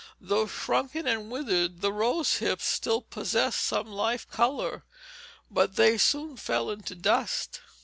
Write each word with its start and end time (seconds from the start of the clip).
Though 0.19 0.47
shrunken 0.47 1.05
and 1.05 1.29
withered, 1.29 1.81
the 1.81 1.93
rose 1.93 2.37
hips 2.37 2.65
still 2.65 3.03
possessed 3.03 3.59
some 3.59 3.85
life 3.85 4.27
color, 4.27 4.83
but 5.51 5.75
they 5.75 5.99
soon 5.99 6.37
fell 6.37 6.71
into 6.71 6.95
dust. 6.95 7.61